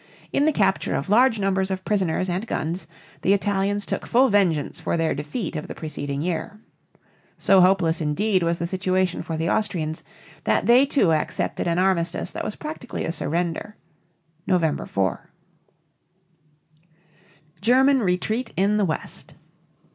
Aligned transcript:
In 0.33 0.45
the 0.45 0.51
capture 0.51 0.95
of 0.95 1.11
large 1.11 1.37
numbers 1.39 1.69
of 1.69 1.85
prisoners 1.85 2.27
and 2.27 2.47
guns 2.47 2.87
the 3.21 3.33
Italians 3.33 3.85
took 3.85 4.07
full 4.07 4.29
vengeance 4.29 4.79
for 4.79 4.97
their 4.97 5.13
defeat 5.13 5.55
of 5.55 5.67
the 5.67 5.75
preceding 5.75 6.23
year. 6.23 6.59
So 7.37 7.61
hopeless, 7.61 8.01
indeed, 8.01 8.41
was 8.41 8.57
the 8.57 8.65
situation 8.65 9.21
for 9.21 9.37
the 9.37 9.51
Austrians 9.51 10.03
that 10.43 10.65
they 10.65 10.87
too 10.87 11.11
accepted 11.11 11.67
an 11.67 11.77
armistice 11.77 12.31
that 12.31 12.43
was 12.43 12.55
practically 12.55 13.05
a 13.05 13.11
surrender 13.11 13.75
(November 14.47 14.87
4). 14.87 15.29
GERMAN 17.61 17.99
RETREAT 17.99 18.53
IN 18.57 18.77
THE 18.77 18.85
WEST. 18.85 19.35